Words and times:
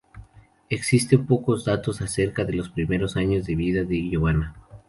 Existen 0.71 1.27
pocos 1.27 1.63
datos 1.63 2.01
acerca 2.01 2.43
de 2.43 2.53
los 2.53 2.69
primeros 2.69 3.15
años 3.17 3.45
de 3.45 3.55
vida 3.55 3.83
de 3.83 4.01
Giovanna. 4.09 4.55